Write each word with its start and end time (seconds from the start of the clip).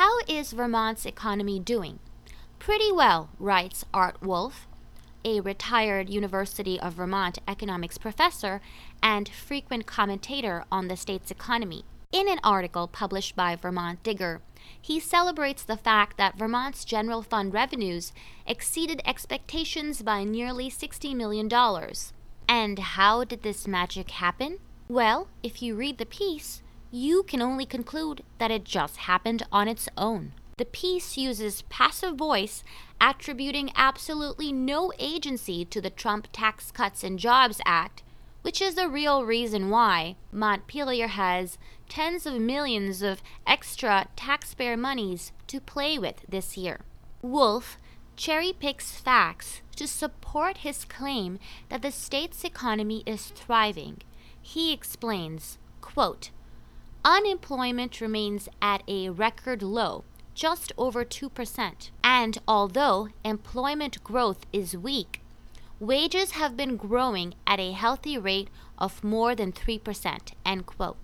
How 0.00 0.18
is 0.26 0.52
Vermont's 0.52 1.04
economy 1.04 1.60
doing? 1.60 1.98
Pretty 2.58 2.90
well, 2.90 3.28
writes 3.38 3.84
Art 3.92 4.22
Wolf, 4.22 4.66
a 5.26 5.40
retired 5.40 6.08
University 6.08 6.80
of 6.80 6.94
Vermont 6.94 7.36
economics 7.46 7.98
professor 7.98 8.62
and 9.02 9.28
frequent 9.28 9.84
commentator 9.84 10.64
on 10.72 10.88
the 10.88 10.96
state's 10.96 11.30
economy. 11.30 11.84
In 12.12 12.30
an 12.30 12.40
article 12.42 12.88
published 12.88 13.36
by 13.36 13.56
Vermont 13.56 14.02
Digger, 14.02 14.40
he 14.80 14.98
celebrates 14.98 15.64
the 15.64 15.76
fact 15.76 16.16
that 16.16 16.38
Vermont's 16.38 16.86
general 16.86 17.20
fund 17.20 17.52
revenues 17.52 18.14
exceeded 18.46 19.02
expectations 19.04 20.00
by 20.00 20.24
nearly 20.24 20.70
$60 20.70 21.14
million. 21.14 21.50
And 22.48 22.78
how 22.78 23.24
did 23.24 23.42
this 23.42 23.68
magic 23.68 24.12
happen? 24.12 24.60
Well, 24.88 25.28
if 25.42 25.60
you 25.60 25.74
read 25.74 25.98
the 25.98 26.06
piece, 26.06 26.62
you 26.90 27.22
can 27.22 27.40
only 27.40 27.64
conclude 27.64 28.22
that 28.38 28.50
it 28.50 28.64
just 28.64 28.96
happened 28.98 29.44
on 29.52 29.68
its 29.68 29.88
own. 29.96 30.32
The 30.56 30.64
piece 30.64 31.16
uses 31.16 31.62
passive 31.62 32.16
voice, 32.16 32.62
attributing 33.00 33.70
absolutely 33.76 34.52
no 34.52 34.92
agency 34.98 35.64
to 35.64 35.80
the 35.80 35.90
Trump 35.90 36.28
Tax 36.32 36.70
Cuts 36.70 37.02
and 37.02 37.18
Jobs 37.18 37.60
Act, 37.64 38.02
which 38.42 38.60
is 38.60 38.74
the 38.74 38.88
real 38.88 39.24
reason 39.24 39.70
why 39.70 40.16
Montpelier 40.32 41.08
has 41.08 41.58
tens 41.88 42.26
of 42.26 42.40
millions 42.40 43.02
of 43.02 43.22
extra 43.46 44.06
taxpayer 44.16 44.76
monies 44.76 45.32
to 45.46 45.60
play 45.60 45.98
with 45.98 46.24
this 46.28 46.56
year. 46.56 46.80
Wolf 47.22 47.78
cherry 48.16 48.52
picks 48.52 48.92
facts 48.92 49.62
to 49.76 49.86
support 49.86 50.58
his 50.58 50.84
claim 50.84 51.38
that 51.70 51.80
the 51.80 51.90
state's 51.90 52.44
economy 52.44 53.02
is 53.06 53.28
thriving. 53.28 54.02
He 54.42 54.72
explains, 54.72 55.58
quote, 55.80 56.30
Unemployment 57.04 58.00
remains 58.02 58.46
at 58.60 58.82
a 58.86 59.08
record 59.08 59.62
low, 59.62 60.04
just 60.34 60.70
over 60.76 61.02
2%. 61.02 61.90
And 62.04 62.38
although 62.46 63.08
employment 63.24 64.04
growth 64.04 64.44
is 64.52 64.76
weak, 64.76 65.22
wages 65.78 66.32
have 66.32 66.58
been 66.58 66.76
growing 66.76 67.34
at 67.46 67.58
a 67.58 67.72
healthy 67.72 68.18
rate 68.18 68.50
of 68.78 69.02
more 69.02 69.34
than 69.34 69.50
3%. 69.50 70.32
End 70.44 70.66
quote. 70.66 70.98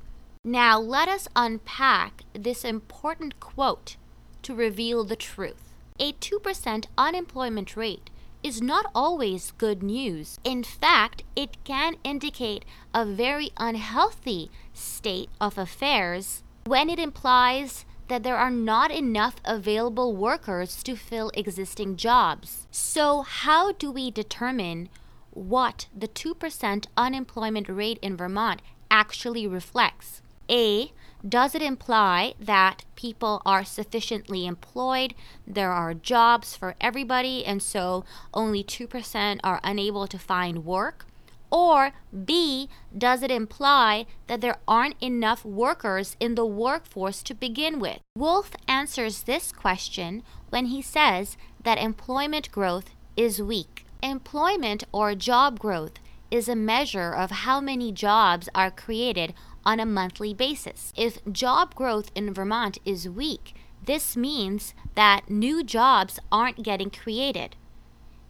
Now 0.44 0.78
let 0.78 1.08
us 1.08 1.28
unpack 1.34 2.22
this 2.34 2.62
important 2.62 3.40
quote 3.40 3.96
to 4.42 4.54
reveal 4.54 5.02
the 5.02 5.16
truth. 5.16 5.74
A 5.98 6.12
2% 6.12 6.86
unemployment 6.98 7.74
rate 7.74 8.10
is 8.42 8.62
not 8.62 8.90
always 8.94 9.52
good 9.58 9.82
news. 9.82 10.38
In 10.44 10.62
fact, 10.62 11.24
it 11.34 11.62
can 11.64 11.96
indicate 12.04 12.64
a 12.94 13.04
very 13.04 13.50
unhealthy 13.56 14.50
state 14.72 15.28
of 15.40 15.58
affairs 15.58 16.42
when 16.64 16.90
it 16.90 16.98
implies 16.98 17.84
that 18.08 18.22
there 18.22 18.36
are 18.36 18.50
not 18.50 18.90
enough 18.90 19.36
available 19.44 20.14
workers 20.14 20.82
to 20.84 20.96
fill 20.96 21.30
existing 21.34 21.96
jobs. 21.96 22.66
So, 22.70 23.22
how 23.22 23.72
do 23.72 23.90
we 23.90 24.10
determine 24.10 24.88
what 25.30 25.88
the 25.96 26.08
2% 26.08 26.86
unemployment 26.96 27.68
rate 27.68 27.98
in 28.00 28.16
Vermont 28.16 28.62
actually 28.90 29.46
reflects? 29.46 30.22
A. 30.48 30.92
Does 31.26 31.54
it 31.54 31.62
imply 31.62 32.34
that 32.38 32.84
people 32.94 33.42
are 33.44 33.64
sufficiently 33.64 34.46
employed? 34.46 35.14
There 35.46 35.72
are 35.72 35.94
jobs 35.94 36.56
for 36.56 36.76
everybody, 36.80 37.44
and 37.44 37.62
so 37.62 38.04
only 38.32 38.62
2% 38.62 39.40
are 39.42 39.60
unable 39.64 40.06
to 40.06 40.18
find 40.18 40.64
work? 40.64 41.06
Or 41.50 41.92
B, 42.24 42.68
does 42.96 43.22
it 43.22 43.30
imply 43.30 44.06
that 44.26 44.40
there 44.40 44.58
aren't 44.68 45.02
enough 45.02 45.44
workers 45.44 46.16
in 46.20 46.34
the 46.34 46.46
workforce 46.46 47.22
to 47.24 47.34
begin 47.34 47.80
with? 47.80 48.00
Wolf 48.16 48.52
answers 48.68 49.22
this 49.22 49.52
question 49.52 50.22
when 50.50 50.66
he 50.66 50.82
says 50.82 51.36
that 51.62 51.78
employment 51.78 52.52
growth 52.52 52.90
is 53.16 53.42
weak. 53.42 53.86
Employment 54.02 54.84
or 54.92 55.14
job 55.14 55.58
growth 55.58 55.98
is 56.30 56.48
a 56.48 56.56
measure 56.56 57.12
of 57.12 57.30
how 57.30 57.60
many 57.60 57.92
jobs 57.92 58.48
are 58.54 58.70
created 58.70 59.32
on 59.66 59.80
a 59.80 59.84
monthly 59.84 60.32
basis. 60.32 60.92
If 60.96 61.18
job 61.30 61.74
growth 61.74 62.12
in 62.14 62.32
Vermont 62.32 62.78
is 62.84 63.08
weak, 63.08 63.54
this 63.84 64.16
means 64.16 64.72
that 64.94 65.28
new 65.28 65.64
jobs 65.64 66.18
aren't 66.30 66.62
getting 66.62 66.88
created. 66.88 67.56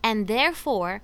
And 0.03 0.27
therefore, 0.27 1.03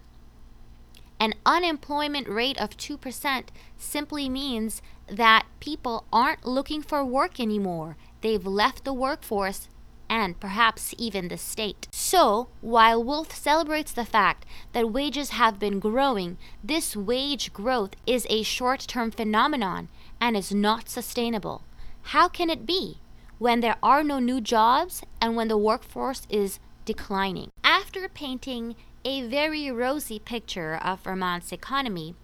an 1.20 1.34
unemployment 1.46 2.28
rate 2.28 2.60
of 2.60 2.76
2% 2.76 3.44
simply 3.76 4.28
means 4.28 4.82
that 5.06 5.46
people 5.60 6.06
aren't 6.12 6.46
looking 6.46 6.82
for 6.82 7.04
work 7.04 7.38
anymore. 7.38 7.96
They've 8.22 8.46
left 8.46 8.84
the 8.84 8.94
workforce 8.94 9.68
and 10.08 10.38
perhaps 10.38 10.94
even 10.98 11.28
the 11.28 11.38
state. 11.38 11.88
So, 11.90 12.48
while 12.60 13.02
Wolf 13.02 13.34
celebrates 13.34 13.92
the 13.92 14.04
fact 14.04 14.44
that 14.72 14.92
wages 14.92 15.30
have 15.30 15.58
been 15.58 15.78
growing, 15.78 16.36
this 16.62 16.94
wage 16.94 17.52
growth 17.52 17.96
is 18.06 18.26
a 18.28 18.42
short 18.42 18.80
term 18.80 19.10
phenomenon 19.10 19.88
and 20.22 20.36
is 20.36 20.54
not 20.54 20.88
sustainable. 20.88 21.64
How 22.02 22.28
can 22.28 22.48
it 22.48 22.64
be 22.64 22.98
when 23.38 23.58
there 23.58 23.76
are 23.82 24.04
no 24.04 24.20
new 24.20 24.40
jobs 24.40 25.02
and 25.20 25.34
when 25.34 25.48
the 25.48 25.58
workforce 25.58 26.28
is 26.30 26.60
declining? 26.84 27.50
After 27.64 28.08
painting 28.08 28.76
a 29.04 29.26
very 29.26 29.68
rosy 29.72 30.20
picture 30.20 30.76
of 30.76 31.00
Vermont's 31.00 31.50
economy, 31.50 32.14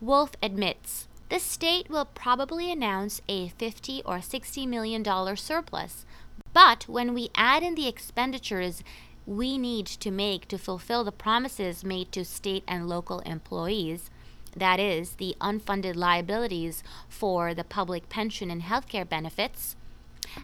Wolf 0.00 0.30
admits 0.40 1.08
the 1.30 1.40
state 1.40 1.90
will 1.90 2.04
probably 2.04 2.70
announce 2.70 3.20
a 3.28 3.48
50 3.48 4.02
or 4.06 4.22
60 4.22 4.64
million 4.64 5.02
dollar 5.02 5.34
surplus, 5.34 6.06
but 6.52 6.84
when 6.88 7.12
we 7.12 7.28
add 7.34 7.64
in 7.64 7.74
the 7.74 7.88
expenditures 7.88 8.84
we 9.26 9.58
need 9.58 9.86
to 9.86 10.12
make 10.12 10.46
to 10.48 10.56
fulfill 10.56 11.02
the 11.02 11.12
promises 11.12 11.84
made 11.84 12.12
to 12.12 12.24
state 12.24 12.62
and 12.68 12.88
local 12.88 13.18
employees, 13.20 14.10
that 14.56 14.80
is, 14.80 15.12
the 15.16 15.36
unfunded 15.40 15.96
liabilities 15.96 16.82
for 17.08 17.54
the 17.54 17.64
public 17.64 18.08
pension 18.08 18.50
and 18.50 18.62
healthcare 18.62 19.08
benefits, 19.08 19.76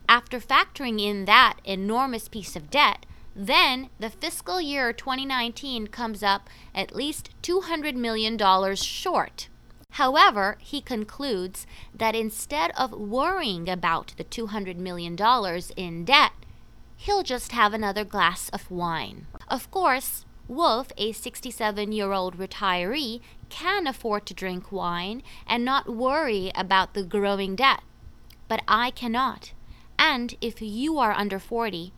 after 0.09 0.41
factoring 0.41 1.01
in 1.01 1.25
that 1.25 1.59
enormous 1.65 2.29
piece 2.29 2.57
of 2.57 2.71
debt, 2.71 3.07
then 3.37 3.91
the 3.99 4.11
fiscal 4.11 4.61
year 4.61 4.93
2019 4.93 5.89
comes 5.89 6.23
up 6.23 6.49
at 6.75 6.95
least 6.95 7.31
$200 7.43 7.95
million 7.95 8.39
short. 8.77 9.49
However, 9.91 10.57
he 10.61 10.81
concludes 10.81 11.67
that 11.95 12.17
instead 12.17 12.73
of 12.77 12.93
worrying 12.93 13.69
about 13.69 14.15
the 14.17 14.25
$200 14.25 14.77
million 14.77 15.17
in 15.77 16.05
debt, 16.05 16.33
he'll 16.97 17.23
just 17.23 17.53
have 17.53 17.73
another 17.73 18.05
glass 18.05 18.49
of 18.49 18.71
wine. 18.71 19.27
Of 19.49 19.71
course, 19.71 20.25
Wolf, 20.47 20.89
a 20.99 21.13
67 21.13 21.93
year 21.93 22.13
old 22.13 22.37
retiree, 22.37 23.21
can 23.49 23.87
afford 23.87 24.27
to 24.27 24.35
drink 24.35 24.71
wine 24.71 25.23
and 25.47 25.65
not 25.65 25.89
worry 25.89 26.53
about 26.55 26.95
the 26.95 27.03
growing 27.03 27.57
debt. 27.57 27.81
But 28.47 28.63
I 28.69 28.91
cannot. 28.91 29.53
And 29.99 30.35
if 30.41 30.61
you 30.61 30.99
are 30.99 31.13
under 31.13 31.39
40 31.39 31.93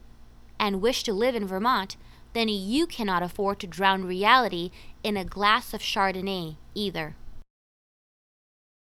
and 0.60 0.80
wish 0.80 1.02
to 1.04 1.12
live 1.12 1.34
in 1.34 1.46
Vermont, 1.46 1.96
then 2.34 2.48
you 2.48 2.86
cannot 2.86 3.22
afford 3.22 3.58
to 3.60 3.66
drown 3.66 4.04
reality 4.04 4.70
in 5.02 5.16
a 5.16 5.24
glass 5.24 5.74
of 5.74 5.80
Chardonnay 5.80 6.56
either. 6.74 7.16